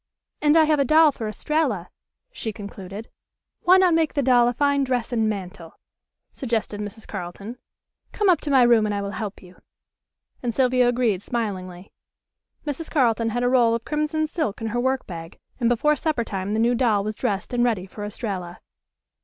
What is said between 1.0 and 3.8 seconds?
for Estralla," she concluded. "Why